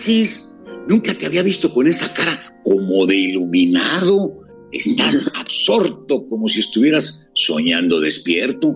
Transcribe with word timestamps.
Haces? 0.00 0.46
Nunca 0.88 1.14
te 1.14 1.26
había 1.26 1.42
visto 1.42 1.72
con 1.72 1.86
esa 1.86 2.12
cara 2.14 2.54
como 2.64 3.06
de 3.06 3.16
iluminado. 3.16 4.32
Estás 4.72 5.30
absorto, 5.34 6.26
como 6.28 6.48
si 6.48 6.60
estuvieras 6.60 7.26
soñando 7.34 8.00
despierto. 8.00 8.74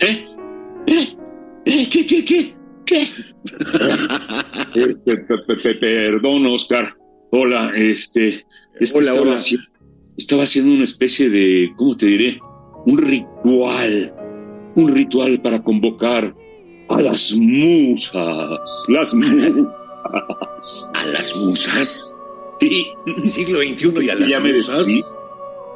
¿Eh? 0.00 0.24
¿Eh? 0.86 1.08
¿Eh? 1.66 1.88
¿Qué, 1.90 2.06
qué, 2.06 2.24
qué? 2.24 2.54
¿Qué? 2.86 3.06
Perdón, 5.80 6.46
Oscar. 6.46 6.96
Hola, 7.30 7.72
este. 7.76 8.44
Es 8.80 8.94
Hola, 8.94 9.10
estaba, 9.10 9.20
hola. 9.20 9.36
haci- 9.36 9.68
estaba 10.16 10.42
haciendo 10.44 10.72
una 10.74 10.84
especie 10.84 11.28
de. 11.30 11.70
¿Cómo 11.76 11.96
te 11.96 12.06
diré? 12.06 12.40
Un 12.86 12.98
ritual. 12.98 14.12
Un 14.74 14.88
ritual 14.94 15.40
para 15.42 15.62
convocar 15.62 16.34
a 16.88 17.00
las 17.00 17.32
musas. 17.36 18.58
Las 18.88 19.14
musas. 19.14 19.52
¿A 20.94 21.06
las 21.06 21.34
musas? 21.36 22.14
Sí. 22.60 22.88
Siglo 23.24 23.60
XXI 23.60 24.04
y 24.04 24.10
a 24.10 24.14
las 24.14 24.28
Ya 24.28 24.40
musas. 24.40 24.86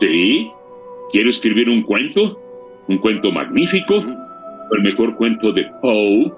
Sí. 0.01 0.51
Quiero 1.13 1.31
escribir 1.31 1.69
un 1.69 1.83
cuento. 1.83 2.41
Un 2.89 2.99
cuento 2.99 3.31
magnífico. 3.31 3.95
El 3.97 4.83
mejor 4.83 5.15
cuento 5.15 5.53
de 5.53 5.65
Poe, 5.81 6.33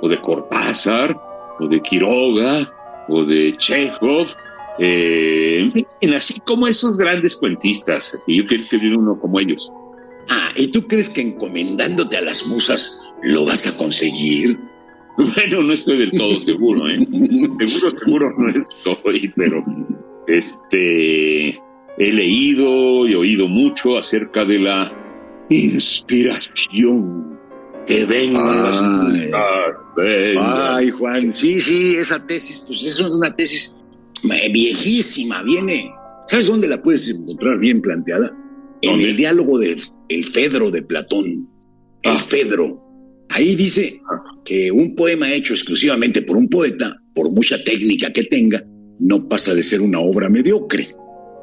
o 0.00 0.08
de 0.08 0.20
Cortázar, 0.20 1.16
o 1.60 1.68
de 1.68 1.80
Quiroga, 1.82 2.72
o 3.08 3.24
de 3.24 3.52
Chekhov. 3.58 4.28
eh, 4.78 5.58
en 5.60 5.70
fin, 5.70 5.86
así 6.16 6.40
como 6.40 6.66
esos 6.66 6.96
grandes 6.96 7.36
cuentistas. 7.36 8.14
Así, 8.14 8.36
yo 8.36 8.46
quiero 8.46 8.62
escribir 8.64 8.96
uno 8.96 9.18
como 9.20 9.38
ellos. 9.38 9.70
Ah, 10.28 10.50
¿y 10.56 10.68
tú 10.68 10.86
crees 10.86 11.08
que 11.10 11.20
encomendándote 11.20 12.16
a 12.16 12.22
las 12.22 12.46
musas 12.46 12.98
lo 13.22 13.44
vas 13.44 13.66
a 13.66 13.76
conseguir? 13.76 14.58
Bueno, 15.16 15.62
no 15.62 15.72
estoy 15.72 15.98
del 15.98 16.12
todo 16.12 16.40
seguro, 16.40 16.88
¿eh? 16.88 16.98
Seguro, 17.66 17.98
seguro 17.98 18.34
no 18.38 18.48
estoy, 18.48 19.32
pero 19.36 19.60
este 20.26 21.48
he 21.98 22.12
leído 22.12 23.06
y 23.06 23.14
oído 23.14 23.46
mucho 23.48 23.98
acerca 23.98 24.44
de 24.44 24.58
la 24.58 24.92
inspiración. 25.50 27.38
Que 27.86 28.04
vengan 28.04 28.62
las 28.62 28.80
Ay. 29.98 30.34
Ay, 30.38 30.90
Juan, 30.90 31.32
sí, 31.32 31.60
sí, 31.60 31.96
esa 31.96 32.24
tesis, 32.24 32.62
pues 32.66 32.82
es 32.84 33.00
una 33.00 33.34
tesis 33.34 33.74
viejísima, 34.52 35.42
viene. 35.42 35.92
¿Sabes 36.28 36.46
dónde 36.46 36.68
la 36.68 36.80
puedes 36.80 37.08
encontrar 37.10 37.58
bien 37.58 37.80
planteada? 37.80 38.32
En 38.82 38.90
¿Dónde? 38.92 39.04
el 39.10 39.16
diálogo 39.16 39.58
de 39.58 39.76
El 40.08 40.24
Fedro 40.26 40.70
de 40.70 40.82
Platón. 40.82 41.48
El 42.02 42.12
Ah. 42.16 42.18
Fedro. 42.20 42.80
Ahí 43.34 43.54
dice 43.54 44.00
que 44.44 44.70
un 44.70 44.94
poema 44.94 45.32
hecho 45.32 45.54
exclusivamente 45.54 46.22
por 46.22 46.36
un 46.36 46.48
poeta, 46.48 46.96
por 47.14 47.32
mucha 47.32 47.62
técnica 47.64 48.12
que 48.12 48.24
tenga, 48.24 48.62
no 49.00 49.28
pasa 49.28 49.54
de 49.54 49.62
ser 49.62 49.80
una 49.80 50.00
obra 50.00 50.28
mediocre. 50.28 50.94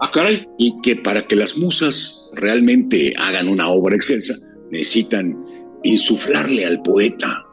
Ah, 0.02 0.12
caray. 0.14 0.48
Y 0.58 0.76
que 0.82 0.96
para 0.96 1.24
que 1.24 1.36
las 1.36 1.58
musas 1.58 2.16
realmente 2.34 3.14
hagan 3.18 3.48
una 3.48 3.70
obra 3.70 3.96
excelsa, 3.96 4.36
necesitan 4.72 5.36
insuflarle 5.84 6.66
al 6.66 6.82
poeta. 6.82 7.44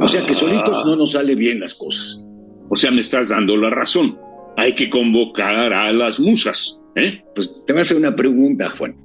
O 0.00 0.08
sea 0.08 0.24
que 0.26 0.34
solitos 0.34 0.84
no 0.84 0.96
nos 0.96 1.12
sale 1.12 1.34
bien 1.34 1.60
las 1.60 1.74
cosas. 1.74 2.20
O 2.68 2.76
sea, 2.76 2.90
me 2.90 3.00
estás 3.00 3.30
dando 3.30 3.56
la 3.56 3.70
razón. 3.70 4.18
Hay 4.56 4.74
que 4.74 4.90
convocar 4.90 5.72
a 5.72 5.92
las 5.92 6.20
musas. 6.20 6.80
¿eh? 6.96 7.22
Pues 7.34 7.50
te 7.66 7.72
voy 7.72 7.80
a 7.80 7.82
hacer 7.82 7.96
una 7.96 8.14
pregunta, 8.14 8.68
Juan. 8.70 8.96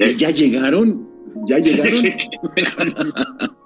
Eh. 0.00 0.14
¿Ya 0.16 0.30
llegaron? 0.30 1.08
¿Ya 1.46 1.58
llegaron? 1.58 2.04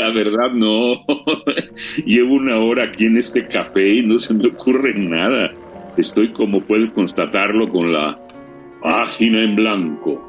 La 0.00 0.10
verdad, 0.10 0.50
no. 0.52 1.04
Llevo 2.06 2.34
una 2.36 2.58
hora 2.58 2.84
aquí 2.84 3.04
en 3.04 3.18
este 3.18 3.46
café 3.46 3.96
y 3.96 4.02
no 4.02 4.18
se 4.18 4.32
me 4.32 4.48
ocurre 4.48 4.94
nada. 4.94 5.52
Estoy, 5.98 6.32
como 6.32 6.62
puedes 6.62 6.90
constatarlo, 6.92 7.68
con 7.68 7.92
la 7.92 8.18
página 8.80 9.42
en 9.42 9.56
blanco. 9.56 10.26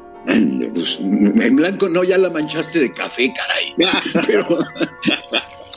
Pues 0.74 0.98
en 1.00 1.56
blanco 1.56 1.88
no, 1.88 2.04
ya 2.04 2.18
la 2.18 2.28
manchaste 2.28 2.80
de 2.80 2.92
café, 2.92 3.32
caray. 3.34 3.74
Pero, 4.26 4.58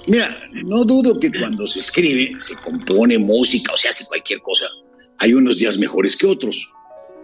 mira, 0.08 0.38
no 0.66 0.84
dudo 0.84 1.18
que 1.18 1.32
cuando 1.32 1.66
se 1.66 1.80
escribe, 1.80 2.40
se 2.40 2.56
compone 2.56 3.18
música 3.18 3.72
o 3.72 3.78
se 3.78 3.88
hace 3.88 4.06
cualquier 4.06 4.42
cosa, 4.42 4.66
hay 5.20 5.34
unos 5.34 5.58
días 5.58 5.78
mejores 5.78 6.18
que 6.18 6.28
otros. 6.28 6.70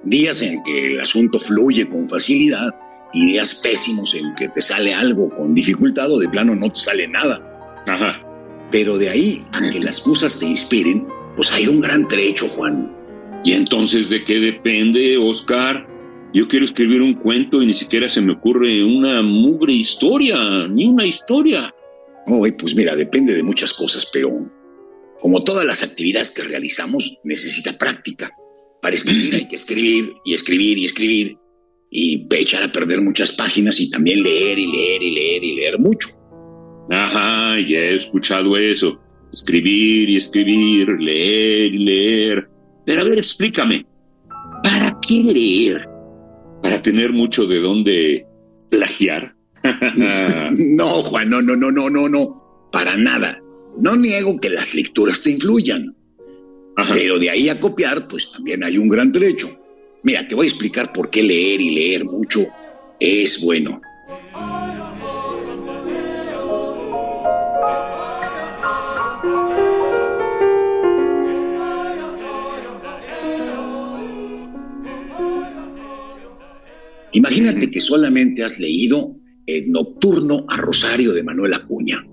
Días 0.03 0.41
en 0.41 0.63
que 0.63 0.93
el 0.93 1.01
asunto 1.01 1.37
fluye 1.37 1.87
con 1.87 2.09
facilidad 2.09 2.73
y 3.13 3.25
días 3.25 3.55
pésimos 3.55 4.13
en 4.13 4.33
que 4.35 4.49
te 4.49 4.61
sale 4.61 4.93
algo 4.93 5.29
con 5.29 5.53
dificultad 5.53 6.11
o 6.11 6.19
de 6.19 6.29
plano 6.29 6.55
no 6.55 6.71
te 6.71 6.79
sale 6.79 7.07
nada. 7.07 7.41
Ajá. 7.87 8.21
Pero 8.71 8.97
de 8.97 9.09
ahí 9.09 9.41
a 9.51 9.69
que 9.69 9.79
las 9.79 10.05
musas 10.05 10.39
te 10.39 10.45
inspiren, 10.45 11.07
pues 11.35 11.51
hay 11.51 11.67
un 11.67 11.81
gran 11.81 12.07
trecho, 12.07 12.47
Juan. 12.49 12.91
¿Y 13.43 13.53
entonces 13.53 14.09
de 14.09 14.23
qué 14.23 14.39
depende, 14.39 15.17
Oscar? 15.17 15.87
Yo 16.33 16.47
quiero 16.47 16.63
escribir 16.63 17.01
un 17.01 17.15
cuento 17.15 17.61
y 17.61 17.65
ni 17.65 17.73
siquiera 17.73 18.07
se 18.07 18.21
me 18.21 18.33
ocurre 18.33 18.83
una 18.83 19.21
mugre 19.21 19.73
historia, 19.73 20.67
ni 20.69 20.85
una 20.85 21.05
historia. 21.05 21.73
Oye, 22.27 22.53
pues 22.53 22.75
mira, 22.75 22.95
depende 22.95 23.33
de 23.33 23.43
muchas 23.43 23.73
cosas, 23.73 24.07
pero 24.13 24.31
como 25.19 25.43
todas 25.43 25.65
las 25.65 25.83
actividades 25.83 26.31
que 26.31 26.43
realizamos, 26.43 27.17
necesita 27.23 27.77
práctica. 27.77 28.31
Para 28.81 28.95
escribir 28.95 29.35
hay 29.35 29.47
que 29.47 29.57
escribir 29.57 30.13
y 30.23 30.33
escribir 30.33 30.77
y 30.77 30.85
escribir 30.85 31.37
y 31.93 32.25
echar 32.31 32.63
a 32.63 32.71
perder 32.71 33.01
muchas 33.01 33.33
páginas 33.33 33.77
y 33.81 33.89
también 33.89 34.23
leer 34.23 34.57
y 34.57 34.65
leer 34.65 35.03
y 35.03 35.11
leer 35.11 35.43
y 35.43 35.55
leer 35.55 35.79
mucho. 35.79 36.07
Ajá, 36.89 37.55
ya 37.59 37.79
he 37.79 37.95
escuchado 37.95 38.57
eso. 38.57 38.97
Escribir 39.31 40.09
y 40.09 40.15
escribir, 40.15 40.89
leer 40.89 41.73
y 41.75 41.77
leer. 41.79 42.49
Pero 42.85 43.01
a 43.01 43.03
ver, 43.03 43.17
explícame. 43.17 43.85
¿Para 44.63 44.97
qué 45.05 45.15
leer? 45.15 45.87
¿Para 46.63 46.81
tener 46.81 47.11
mucho 47.11 47.45
de 47.45 47.59
dónde 47.59 48.25
plagiar? 48.69 49.35
No, 50.57 51.03
Juan, 51.03 51.29
no, 51.29 51.41
no, 51.41 51.55
no, 51.55 51.71
no, 51.71 51.89
no, 51.89 52.09
no, 52.09 52.69
para 52.71 52.97
nada. 52.97 53.37
No 53.77 53.95
niego 53.95 54.39
que 54.39 54.49
las 54.49 54.73
lecturas 54.73 55.21
te 55.21 55.31
influyan, 55.31 55.95
Ajá. 56.77 56.93
pero 56.93 57.19
de 57.19 57.29
ahí 57.29 57.47
a 57.47 57.59
copiar, 57.59 58.07
pues 58.07 58.31
también 58.31 58.63
hay 58.63 58.77
un 58.77 58.89
gran 58.89 59.11
trecho. 59.11 59.60
Mira, 60.03 60.27
te 60.27 60.35
voy 60.35 60.45
a 60.45 60.49
explicar 60.49 60.91
por 60.93 61.09
qué 61.09 61.21
leer 61.23 61.61
y 61.61 61.75
leer 61.75 62.05
mucho 62.05 62.45
es 62.99 63.39
bueno. 63.41 63.81
Imagínate 77.13 77.69
que 77.69 77.81
solamente 77.81 78.43
has 78.43 78.57
leído 78.59 79.15
el 79.45 79.69
Nocturno 79.71 80.45
a 80.47 80.57
Rosario 80.57 81.13
de 81.13 81.23
Manuel 81.23 81.53
Acuña. 81.53 82.05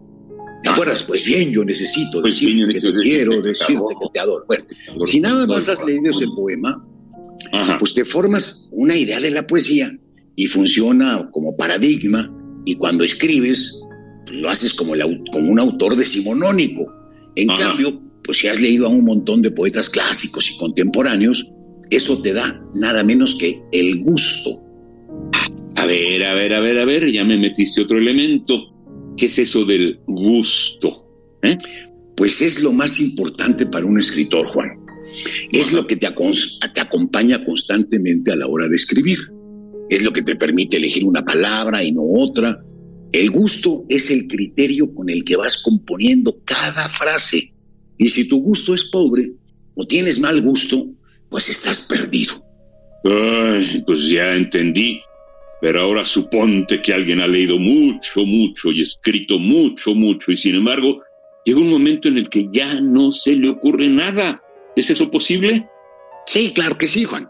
¿Te 0.62 0.68
Ah. 0.70 0.72
acuerdas? 0.72 1.04
Pues 1.04 1.24
bien, 1.24 1.52
yo 1.52 1.64
necesito 1.64 2.20
Pues 2.20 2.34
decirte 2.40 2.74
que 2.74 2.80
te 2.80 2.92
quiero, 2.94 3.40
decirte 3.40 3.94
que 4.00 4.06
te 4.12 4.18
adoro. 4.18 4.44
Bueno, 4.48 4.64
si 5.02 5.20
nada 5.20 5.46
más 5.46 5.68
has 5.68 5.84
leído 5.84 6.10
ese 6.10 6.26
poema, 6.34 6.84
Ajá. 7.52 7.78
pues 7.78 7.94
te 7.94 8.04
formas 8.04 8.66
una 8.70 8.96
idea 8.96 9.20
de 9.20 9.30
la 9.30 9.46
poesía 9.46 9.90
y 10.36 10.46
funciona 10.46 11.28
como 11.32 11.56
paradigma 11.56 12.32
y 12.64 12.74
cuando 12.76 13.04
escribes 13.04 13.74
pues, 14.26 14.38
lo 14.40 14.48
haces 14.50 14.74
como, 14.74 14.94
el 14.94 15.02
au- 15.02 15.24
como 15.32 15.50
un 15.50 15.58
autor 15.58 15.96
decimonónico. 15.96 16.86
En 17.36 17.50
Ajá. 17.50 17.68
cambio, 17.70 18.00
pues 18.24 18.38
si 18.38 18.48
has 18.48 18.60
leído 18.60 18.86
a 18.86 18.90
un 18.90 19.04
montón 19.04 19.42
de 19.42 19.50
poetas 19.50 19.88
clásicos 19.88 20.50
y 20.50 20.56
contemporáneos, 20.58 21.46
eso 21.90 22.20
te 22.20 22.32
da 22.34 22.60
nada 22.74 23.02
menos 23.02 23.34
que 23.36 23.60
el 23.72 24.02
gusto. 24.04 24.60
A 25.76 25.86
ver, 25.86 26.22
a 26.24 26.34
ver, 26.34 26.52
a 26.54 26.60
ver, 26.60 26.78
a 26.78 26.84
ver, 26.84 27.10
ya 27.12 27.24
me 27.24 27.38
metiste 27.38 27.80
otro 27.82 27.96
elemento. 27.98 28.74
¿Qué 29.16 29.26
es 29.26 29.38
eso 29.38 29.64
del 29.64 29.98
gusto? 30.06 31.06
¿Eh? 31.42 31.56
Pues 32.16 32.42
es 32.42 32.60
lo 32.60 32.72
más 32.72 33.00
importante 33.00 33.64
para 33.66 33.86
un 33.86 33.98
escritor, 33.98 34.46
Juan. 34.48 34.77
Es 35.52 35.72
lo 35.72 35.86
que 35.86 35.96
te, 35.96 36.08
te 36.08 36.80
acompaña 36.80 37.44
constantemente 37.44 38.32
a 38.32 38.36
la 38.36 38.46
hora 38.46 38.68
de 38.68 38.76
escribir. 38.76 39.18
Es 39.88 40.02
lo 40.02 40.12
que 40.12 40.22
te 40.22 40.36
permite 40.36 40.76
elegir 40.76 41.04
una 41.04 41.24
palabra 41.24 41.82
y 41.82 41.92
no 41.92 42.02
otra. 42.02 42.62
El 43.12 43.30
gusto 43.30 43.84
es 43.88 44.10
el 44.10 44.26
criterio 44.26 44.94
con 44.94 45.08
el 45.08 45.24
que 45.24 45.36
vas 45.36 45.62
componiendo 45.62 46.40
cada 46.44 46.88
frase. 46.88 47.54
Y 47.96 48.10
si 48.10 48.28
tu 48.28 48.40
gusto 48.42 48.74
es 48.74 48.84
pobre 48.84 49.32
o 49.74 49.86
tienes 49.86 50.20
mal 50.20 50.40
gusto, 50.42 50.86
pues 51.28 51.48
estás 51.48 51.80
perdido. 51.80 52.44
Pues 53.86 54.08
ya 54.08 54.34
entendí. 54.34 55.00
Pero 55.60 55.82
ahora 55.82 56.04
suponte 56.04 56.80
que 56.80 56.92
alguien 56.92 57.20
ha 57.20 57.26
leído 57.26 57.58
mucho, 57.58 58.24
mucho 58.24 58.70
y 58.70 58.82
escrito 58.82 59.38
mucho, 59.38 59.92
mucho, 59.92 60.30
y 60.30 60.36
sin 60.36 60.54
embargo, 60.54 61.02
llega 61.44 61.58
un 61.58 61.70
momento 61.70 62.06
en 62.06 62.18
el 62.18 62.28
que 62.28 62.48
ya 62.52 62.80
no 62.80 63.10
se 63.10 63.34
le 63.34 63.48
ocurre 63.48 63.88
nada. 63.88 64.40
¿Es 64.78 64.88
eso 64.90 65.10
posible? 65.10 65.68
Sí, 66.26 66.52
claro 66.54 66.78
que 66.78 66.86
sí, 66.86 67.02
Juan. 67.02 67.28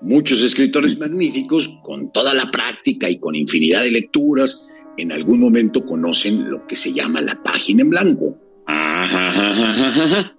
Muchos 0.00 0.40
escritores 0.42 0.96
magníficos, 0.96 1.68
con 1.82 2.12
toda 2.12 2.32
la 2.32 2.52
práctica 2.52 3.10
y 3.10 3.18
con 3.18 3.34
infinidad 3.34 3.82
de 3.82 3.90
lecturas, 3.90 4.64
en 4.96 5.10
algún 5.10 5.40
momento 5.40 5.84
conocen 5.84 6.48
lo 6.48 6.64
que 6.68 6.76
se 6.76 6.92
llama 6.92 7.20
la 7.20 7.42
página 7.42 7.82
en 7.82 7.90
blanco. 7.90 8.38
Ajá, 8.68 10.36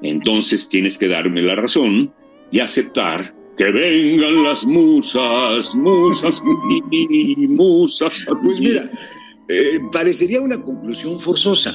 Entonces 0.00 0.70
tienes 0.70 0.96
que 0.96 1.08
darme 1.08 1.42
la 1.42 1.56
razón 1.56 2.10
y 2.50 2.60
aceptar 2.60 3.34
que 3.58 3.70
vengan 3.70 4.44
las 4.44 4.64
musas, 4.64 5.74
musas 5.74 6.42
y 6.90 7.46
musas. 7.48 8.24
Pues 8.42 8.60
mira, 8.60 8.90
eh, 9.46 9.78
parecería 9.92 10.40
una 10.40 10.62
conclusión 10.62 11.20
forzosa, 11.20 11.74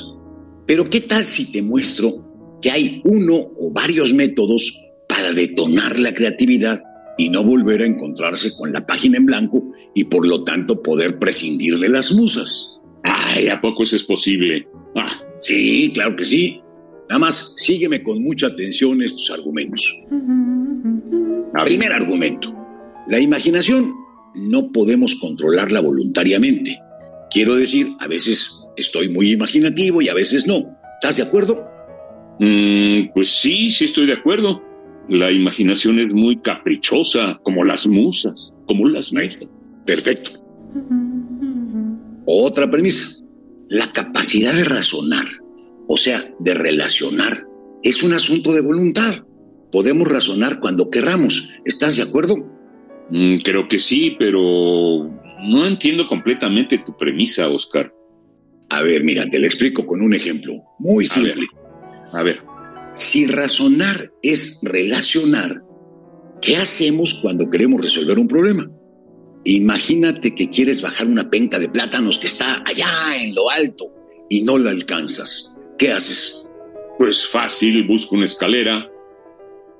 pero 0.65 0.85
¿qué 0.85 1.01
tal 1.01 1.23
si 1.23 1.51
te 1.51 1.61
muestro 1.61 2.32
que 2.63 2.71
hay 2.71 3.01
uno 3.03 3.35
o 3.35 3.69
varios 3.71 4.13
métodos 4.13 4.79
para 5.07 5.33
detonar 5.33 5.99
la 5.99 6.13
creatividad 6.13 6.81
y 7.17 7.29
no 7.29 7.43
volver 7.43 7.81
a 7.81 7.85
encontrarse 7.85 8.55
con 8.55 8.71
la 8.71 8.85
página 8.85 9.17
en 9.17 9.25
blanco 9.25 9.71
y 9.93 10.05
por 10.05 10.25
lo 10.25 10.43
tanto 10.45 10.81
poder 10.81 11.19
prescindir 11.19 11.77
de 11.77 11.89
las 11.89 12.13
musas? 12.13 12.69
Ay, 13.03 13.49
¿a 13.49 13.59
poco 13.59 13.83
eso 13.83 13.97
es 13.97 14.03
posible? 14.03 14.65
Ah, 14.95 15.21
sí, 15.39 15.91
claro 15.93 16.15
que 16.15 16.23
sí. 16.23 16.61
Nada 17.09 17.19
más 17.19 17.53
sígueme 17.57 18.01
con 18.01 18.23
mucha 18.23 18.47
atención 18.47 19.01
estos 19.01 19.29
argumentos. 19.29 19.99
Primer 21.65 21.91
argumento. 21.91 22.55
La 23.09 23.19
imaginación 23.19 23.93
no 24.35 24.71
podemos 24.71 25.15
controlarla 25.15 25.81
voluntariamente. 25.81 26.79
Quiero 27.29 27.55
decir, 27.55 27.89
a 27.99 28.07
veces 28.07 28.55
estoy 28.77 29.09
muy 29.09 29.31
imaginativo 29.31 30.01
y 30.01 30.07
a 30.07 30.13
veces 30.13 30.47
no. 30.47 30.79
¿Estás 31.01 31.17
de 31.17 31.23
acuerdo? 31.23 31.72
Mm, 32.39 33.13
pues 33.13 33.29
sí, 33.29 33.71
sí 33.71 33.85
estoy 33.85 34.07
de 34.07 34.13
acuerdo. 34.13 34.61
La 35.09 35.31
imaginación 35.31 35.99
es 35.99 36.13
muy 36.13 36.39
caprichosa, 36.41 37.39
como 37.43 37.63
las 37.63 37.87
musas, 37.87 38.53
como 38.65 38.87
las 38.87 39.11
musas. 39.13 39.49
Perfecto. 39.85 40.31
Otra 42.25 42.69
premisa. 42.71 43.07
La 43.69 43.91
capacidad 43.91 44.53
de 44.53 44.63
razonar, 44.63 45.25
o 45.87 45.97
sea, 45.97 46.29
de 46.39 46.53
relacionar, 46.53 47.45
es 47.83 48.03
un 48.03 48.13
asunto 48.13 48.53
de 48.53 48.61
voluntad 48.61 49.23
podemos 49.73 50.07
razonar 50.07 50.59
cuando 50.59 50.91
querramos. 50.91 51.49
¿Estás 51.65 51.97
de 51.97 52.03
acuerdo? 52.03 52.37
Mm, 53.09 53.37
creo 53.37 53.67
que 53.67 53.79
sí, 53.79 54.15
pero 54.19 55.09
no 55.45 55.65
entiendo 55.65 56.07
completamente 56.07 56.77
tu 56.77 56.95
premisa, 56.95 57.49
Oscar. 57.49 57.91
A 58.69 58.83
ver, 58.83 59.03
mira, 59.03 59.27
te 59.29 59.39
lo 59.39 59.47
explico 59.47 59.85
con 59.85 60.01
un 60.01 60.13
ejemplo 60.13 60.63
muy 60.77 61.07
simple. 61.07 61.47
A 62.11 62.23
ver. 62.23 62.41
Si 62.95 63.25
razonar 63.25 64.11
es 64.21 64.59
relacionar, 64.61 65.63
¿qué 66.41 66.57
hacemos 66.57 67.15
cuando 67.15 67.49
queremos 67.49 67.81
resolver 67.81 68.19
un 68.19 68.27
problema? 68.27 68.69
Imagínate 69.45 70.35
que 70.35 70.49
quieres 70.49 70.81
bajar 70.81 71.07
una 71.07 71.29
penca 71.29 71.59
de 71.59 71.69
plátanos 71.69 72.19
que 72.19 72.27
está 72.27 72.63
allá 72.65 73.15
en 73.17 73.33
lo 73.33 73.49
alto 73.49 73.85
y 74.29 74.41
no 74.43 74.57
la 74.57 74.69
alcanzas. 74.69 75.55
¿Qué 75.77 75.91
haces? 75.91 76.43
Pues 76.97 77.25
fácil, 77.25 77.87
busco 77.87 78.15
una 78.15 78.25
escalera, 78.25 78.89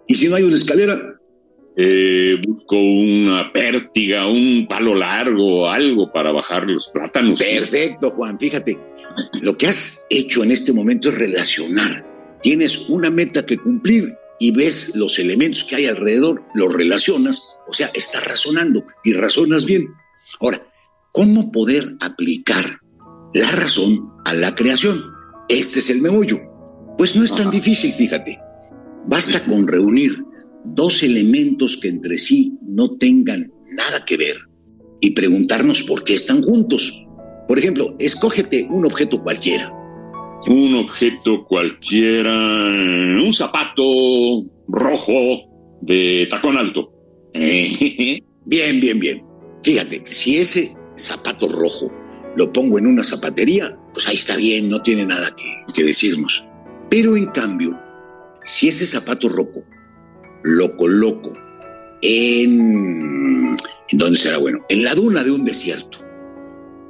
¿Y 0.08 0.16
si 0.16 0.28
no 0.28 0.36
hay 0.36 0.44
una 0.44 0.56
escalera? 0.56 1.20
Eh, 1.76 2.36
busco 2.46 2.76
una 2.76 3.52
pértiga, 3.52 4.28
un 4.28 4.68
palo 4.68 4.94
largo, 4.94 5.68
algo 5.68 6.12
para 6.12 6.32
bajar 6.32 6.70
los 6.70 6.88
plátanos. 6.90 7.40
Perfecto, 7.40 8.12
Juan. 8.12 8.38
Fíjate, 8.38 8.78
lo 9.42 9.58
que 9.58 9.68
has 9.68 10.06
hecho 10.10 10.44
en 10.44 10.52
este 10.52 10.74
momento 10.74 11.10
es 11.10 11.16
relacionar. 11.16 12.13
Tienes 12.44 12.78
una 12.90 13.10
meta 13.10 13.46
que 13.46 13.58
cumplir 13.58 14.14
y 14.38 14.52
ves 14.52 14.92
los 14.96 15.18
elementos 15.18 15.64
que 15.64 15.78
hay 15.78 15.86
alrededor, 15.86 16.44
los 16.54 16.74
relacionas, 16.74 17.42
o 17.68 17.74
sea, 17.74 17.90
estás 17.94 18.26
razonando 18.26 18.86
y 19.06 19.14
razonas 19.14 19.64
bien. 19.64 19.88
Ahora, 20.42 20.68
¿cómo 21.14 21.54
poder 21.54 21.96
aplicar 22.02 22.82
la 23.34 23.50
razón 23.50 24.12
a 24.26 24.34
la 24.34 24.54
creación? 24.56 25.02
Este 25.48 25.80
es 25.80 25.90
el 25.90 26.02
meollo. 26.02 26.42
Pues 26.98 27.16
no 27.16 27.24
es 27.24 27.34
tan 27.34 27.50
difícil, 27.50 27.94
fíjate. 27.94 28.38
Basta 29.08 29.46
con 29.46 29.66
reunir 29.66 30.22
dos 30.66 31.02
elementos 31.02 31.78
que 31.78 31.88
entre 31.88 32.18
sí 32.18 32.58
no 32.68 32.98
tengan 32.98 33.52
nada 33.72 34.04
que 34.04 34.18
ver 34.18 34.38
y 35.00 35.12
preguntarnos 35.12 35.84
por 35.84 36.04
qué 36.04 36.16
están 36.16 36.44
juntos. 36.44 37.06
Por 37.48 37.58
ejemplo, 37.58 37.96
escógete 38.00 38.68
un 38.70 38.86
objeto 38.86 39.24
cualquiera. 39.24 39.72
Un 40.48 40.76
objeto 40.76 41.46
cualquiera, 41.46 42.34
un 42.34 43.34
zapato 43.34 43.84
rojo 44.68 45.44
de 45.82 46.28
tacón 46.30 46.58
alto. 46.58 46.92
bien, 47.34 48.80
bien, 48.80 49.00
bien. 49.00 49.24
Fíjate, 49.64 50.04
si 50.10 50.38
ese 50.38 50.76
zapato 50.98 51.48
rojo 51.48 51.92
lo 52.36 52.52
pongo 52.52 52.78
en 52.78 52.88
una 52.88 53.04
zapatería, 53.04 53.78
pues 53.94 54.08
ahí 54.08 54.16
está 54.16 54.36
bien, 54.36 54.70
no 54.70 54.82
tiene 54.82 55.06
nada 55.06 55.34
que, 55.74 55.84
decirnos. 55.84 56.46
Pero 56.90 57.16
en 57.16 57.28
cambio, 57.28 57.80
si 58.44 58.68
ese 58.68 58.86
zapato 58.86 59.30
rojo 59.30 59.64
lo 60.44 60.76
coloco 60.76 61.34
en... 62.02 63.56
¿En 63.90 64.00
dónde 64.00 64.18
será 64.18 64.38
bueno? 64.38 64.66
En 64.70 64.84
la 64.84 64.96
duna 64.96 65.24
de 65.24 65.32
un 65.32 65.46
desierto. 65.46 66.00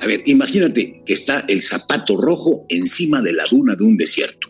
A 0.04 0.06
ver, 0.06 0.22
imagínate 0.26 1.02
que 1.06 1.14
está 1.14 1.46
el 1.48 1.62
zapato 1.62 2.18
rojo 2.18 2.66
encima 2.68 3.22
de 3.22 3.32
la 3.32 3.46
duna 3.50 3.74
de 3.74 3.86
un 3.86 3.96
desierto. 3.96 4.50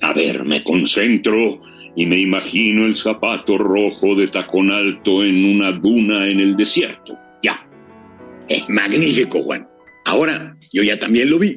A 0.00 0.12
ver, 0.12 0.44
me 0.44 0.62
concentro 0.62 1.60
y 1.96 2.06
me 2.06 2.16
imagino 2.16 2.86
el 2.86 2.94
zapato 2.94 3.58
rojo 3.58 4.14
de 4.14 4.28
tacón 4.28 4.70
alto 4.70 5.24
en 5.24 5.44
una 5.44 5.72
duna 5.72 6.30
en 6.30 6.38
el 6.38 6.56
desierto. 6.56 7.18
Ya. 7.42 7.68
Eh, 8.48 8.62
magnífico, 8.68 9.42
Juan. 9.42 9.68
Ahora, 10.04 10.56
yo 10.72 10.84
ya 10.84 10.96
también 10.96 11.28
lo 11.28 11.40
vi. 11.40 11.56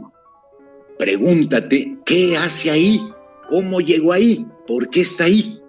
Pregúntate, 0.97 1.97
¿qué 2.03 2.35
hace 2.37 2.71
ahí? 2.71 2.99
¿Cómo 3.47 3.81
llegó 3.81 4.13
ahí? 4.13 4.43
¿Por 4.65 4.89
qué 4.89 5.01
está 5.01 5.25
ahí? 5.25 5.59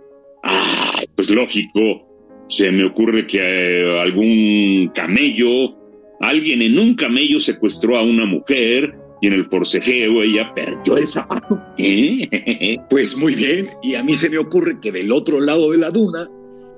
Ah, 0.43 1.03
pues 1.15 1.29
lógico. 1.29 2.01
Se 2.49 2.73
me 2.73 2.87
ocurre 2.87 3.27
que 3.27 3.41
eh, 3.41 4.01
algún 4.01 4.91
camello, 4.95 5.82
alguien 6.23 6.63
en 6.63 6.79
un 6.79 6.95
camello 6.95 7.39
secuestró 7.41 7.99
a 7.99 8.03
una 8.03 8.25
mujer 8.25 8.95
y 9.21 9.27
en 9.27 9.35
el 9.35 9.47
forcejeo 9.47 10.23
ella 10.23 10.53
perdió 10.55 10.97
el 10.97 11.07
zapato. 11.07 11.61
¿Eh? 11.79 12.79
Pues 12.91 13.17
muy 13.17 13.35
bien. 13.35 13.71
Y 13.83 13.95
a 13.95 14.03
mí 14.03 14.15
se 14.15 14.31
me 14.31 14.39
ocurre 14.39 14.81
que 14.81 14.93
del 14.93 15.13
otro 15.13 15.41
lado 15.41 15.71
de 15.71 15.79
la 15.79 15.91
duna 15.91 16.29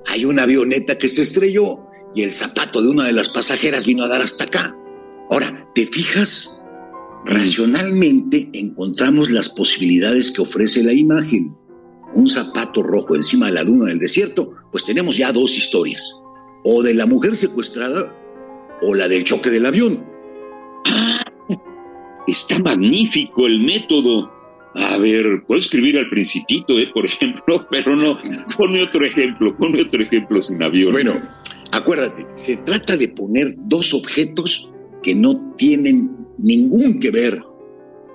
hay 0.07 0.25
una 0.25 0.43
avioneta 0.43 0.99
que 0.99 1.09
se 1.09 1.23
estrelló 1.23 1.87
y 2.15 2.23
el 2.23 2.33
zapato 2.33 2.83
de 2.83 2.89
una 2.89 3.05
de 3.05 3.13
las 3.13 3.29
pasajeras 3.29 3.87
vino 3.87 4.05
a 4.05 4.09
dar 4.09 4.21
hasta 4.21 4.45
acá. 4.45 4.77
Ahora, 5.31 5.69
¿te 5.75 5.87
fijas? 5.87 6.61
Racionalmente 7.25 8.51
encontramos 8.53 9.31
las 9.31 9.49
posibilidades 9.49 10.31
que 10.31 10.43
ofrece 10.43 10.83
la 10.83 10.93
imagen 10.93 11.55
un 12.15 12.29
zapato 12.29 12.83
rojo 12.83 13.17
encima 13.17 13.47
de 13.47 13.53
la 13.53 13.63
luna 13.63 13.87
del 13.87 13.99
desierto, 13.99 14.53
pues 14.71 14.85
tenemos 14.85 15.17
ya 15.17 15.33
dos 15.33 15.57
historias. 15.57 16.15
O 16.65 16.83
de 16.83 16.95
la 16.95 17.07
mujer 17.07 17.37
secuestrada 17.37 18.15
o 18.83 18.95
la 18.95 19.09
del 19.09 19.25
choque 19.25 19.51
del 19.51 19.67
avión. 19.67 20.05
Ah, 20.87 21.25
está 22.27 22.59
magnífico 22.59 23.47
el 23.47 23.61
método. 23.61 24.33
A 24.75 24.97
ver, 24.99 25.45
puedo 25.47 25.61
escribir 25.61 25.97
al 25.99 26.09
principito, 26.09 26.79
¿eh? 26.79 26.91
por 26.93 27.05
ejemplo, 27.07 27.67
pero 27.71 27.95
no, 27.95 28.19
ponme 28.57 28.83
otro 28.83 29.07
ejemplo, 29.07 29.57
ponme 29.57 29.83
otro 29.83 30.03
ejemplo 30.03 30.43
sin 30.43 30.63
avión. 30.63 30.93
Bueno, 30.93 31.13
acuérdate, 31.71 32.27
se 32.35 32.57
trata 32.59 32.97
de 32.97 33.09
poner 33.09 33.55
dos 33.57 33.95
objetos 33.95 34.69
que 35.03 35.15
no 35.15 35.55
tienen 35.57 36.11
ningún 36.39 36.99
que 36.99 37.11
ver 37.11 37.41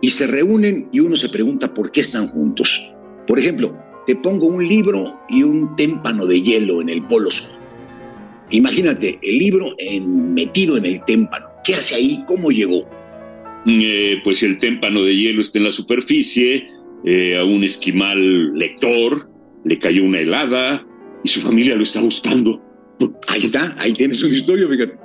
y 0.01 0.09
se 0.09 0.27
reúnen 0.27 0.89
y 0.91 0.99
uno 0.99 1.15
se 1.15 1.29
pregunta 1.29 1.73
por 1.73 1.91
qué 1.91 2.01
están 2.01 2.27
juntos. 2.27 2.93
Por 3.27 3.39
ejemplo, 3.39 3.77
te 4.07 4.15
pongo 4.15 4.47
un 4.47 4.67
libro 4.67 5.19
y 5.29 5.43
un 5.43 5.75
témpano 5.75 6.25
de 6.25 6.41
hielo 6.41 6.81
en 6.81 6.89
el 6.89 7.03
polo. 7.03 7.29
Imagínate, 8.51 9.19
el 9.21 9.37
libro 9.37 9.75
metido 10.05 10.77
en 10.77 10.85
el 10.85 11.03
témpano. 11.05 11.47
¿Qué 11.63 11.75
hace 11.75 11.95
ahí? 11.95 12.23
¿Cómo 12.25 12.49
llegó? 12.49 12.89
Eh, 13.65 14.17
pues 14.23 14.41
el 14.43 14.57
témpano 14.57 15.03
de 15.03 15.15
hielo 15.15 15.41
está 15.41 15.59
en 15.59 15.65
la 15.65 15.71
superficie, 15.71 16.65
eh, 17.05 17.37
a 17.37 17.43
un 17.43 17.63
esquimal 17.63 18.53
lector 18.53 19.29
le 19.65 19.77
cayó 19.77 20.03
una 20.03 20.19
helada 20.19 20.85
y 21.23 21.29
su 21.29 21.41
familia 21.41 21.75
lo 21.75 21.83
está 21.83 22.01
buscando. 22.01 22.61
Ahí 23.27 23.43
está, 23.43 23.75
ahí 23.77 23.93
tienes 23.93 24.23
una 24.23 24.35
historia, 24.35 24.67
fíjate. 24.67 24.97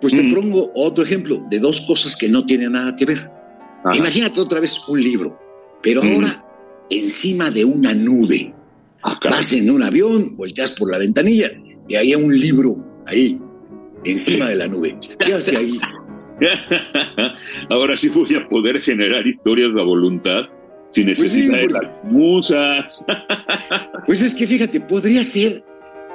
Pues 0.00 0.12
te 0.12 0.22
mm. 0.22 0.34
pongo 0.34 0.70
otro 0.74 1.04
ejemplo 1.04 1.44
de 1.50 1.58
dos 1.58 1.80
cosas 1.82 2.16
que 2.16 2.28
no 2.28 2.46
tienen 2.46 2.72
nada 2.72 2.94
que 2.96 3.04
ver. 3.04 3.30
Imagínate 3.94 4.40
otra 4.40 4.60
vez 4.60 4.78
un 4.88 5.02
libro, 5.02 5.38
pero 5.82 6.02
mm. 6.02 6.14
ahora 6.14 6.44
encima 6.90 7.50
de 7.50 7.64
una 7.64 7.94
nube. 7.94 8.54
Ah, 9.02 9.18
Vas 9.24 9.52
en 9.52 9.70
un 9.70 9.82
avión, 9.82 10.36
volteas 10.36 10.72
por 10.72 10.90
la 10.90 10.98
ventanilla 10.98 11.50
y 11.88 11.94
hay 11.94 12.14
un 12.14 12.38
libro 12.38 12.76
ahí, 13.06 13.40
encima 14.04 14.48
de 14.48 14.56
la 14.56 14.68
nube. 14.68 14.98
¿Qué 15.18 15.34
hace 15.34 15.56
ahí? 15.56 15.78
Ahora 17.70 17.96
sí 17.96 18.08
voy 18.08 18.34
a 18.34 18.48
poder 18.48 18.78
generar 18.80 19.26
historias 19.26 19.74
de 19.74 19.82
voluntad 19.82 20.42
sin 20.90 21.06
pues 21.06 21.20
necesidad 21.20 21.58
de 21.58 21.68
las 21.68 22.04
musas. 22.04 23.04
pues 24.06 24.22
es 24.22 24.34
que 24.34 24.46
fíjate, 24.46 24.80
podría 24.80 25.24
ser 25.24 25.64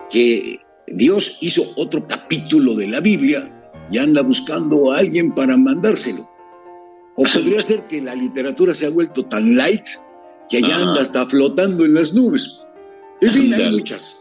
que 0.10 0.60
Dios 0.88 1.38
hizo 1.42 1.74
otro 1.76 2.08
capítulo 2.08 2.76
de 2.76 2.88
la 2.88 3.00
Biblia 3.00 3.46
y 3.92 3.98
anda 3.98 4.22
buscando 4.22 4.92
a 4.92 5.00
alguien 5.00 5.34
para 5.34 5.58
mandárselo. 5.58 6.30
O 7.16 7.24
podría 7.24 7.62
ser 7.64 7.88
que 7.88 8.02
la 8.02 8.16
literatura 8.16 8.74
se 8.76 8.86
ha 8.86 8.90
vuelto 8.90 9.24
tan 9.24 9.56
light 9.56 9.86
que 10.50 10.58
allá 10.58 10.78
anda 10.78 11.02
hasta 11.02 11.26
flotando 11.26 11.86
en 11.86 11.94
las 11.94 12.14
nubes. 12.14 12.60
En 13.22 13.32
fin, 13.32 13.54
hay 13.54 13.72
muchas. 13.72 14.21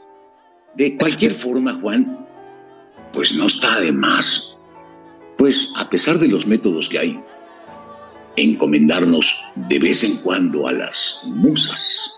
De 0.75 0.97
cualquier 0.97 1.35
forma, 1.35 1.75
Juan, 1.75 2.27
pues 3.13 3.33
no 3.33 3.47
está 3.47 3.81
de 3.81 3.93
más. 3.93 4.55
Pues 5.37 5.69
a 5.77 5.91
pesar 5.91 6.19
de 6.19 6.29
los 6.29 6.47
métodos 6.47 6.89
que 6.89 6.99
hay, 6.99 7.21
encomendarnos 8.37 9.37
de 9.57 9.79
vez 9.79 10.05
en 10.05 10.19
cuando 10.19 10.69
a 10.69 10.73
las 10.73 11.19
musas. 11.25 12.13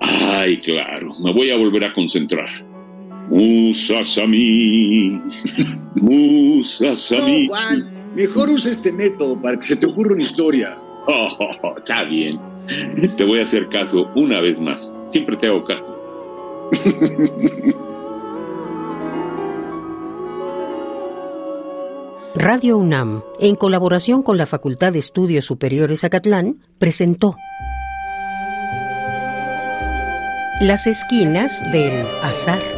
Ay, 0.00 0.58
claro, 0.58 1.12
me 1.22 1.32
voy 1.32 1.50
a 1.50 1.56
volver 1.56 1.84
a 1.84 1.92
concentrar. 1.92 2.67
Musas 3.30 4.18
a 4.18 4.26
mí, 4.28 5.20
musas 5.96 7.12
a 7.12 7.20
mí. 7.22 7.46
Juan, 7.48 8.12
mejor 8.14 8.48
usa 8.50 8.72
este 8.72 8.90
método 8.90 9.40
para 9.40 9.56
que 9.58 9.66
se 9.66 9.76
te 9.76 9.86
ocurra 9.86 10.14
una 10.14 10.22
historia. 10.22 10.78
Oh, 11.10 11.74
está 11.74 12.04
bien. 12.04 12.38
Te 13.16 13.24
voy 13.24 13.40
a 13.40 13.44
hacer 13.44 13.66
caso 13.70 14.10
una 14.14 14.42
vez 14.42 14.60
más. 14.60 14.94
Siempre 15.10 15.38
te 15.38 15.46
hago 15.46 15.64
caso. 15.64 15.84
Radio 22.34 22.76
UNAM, 22.76 23.22
en 23.40 23.56
colaboración 23.56 24.22
con 24.22 24.36
la 24.36 24.46
Facultad 24.46 24.92
de 24.92 25.00
Estudios 25.00 25.44
Superiores 25.44 26.04
Acatlán, 26.04 26.60
presentó 26.78 27.34
Las 30.60 30.86
esquinas 30.86 31.62
del 31.72 32.04
azar. 32.22 32.77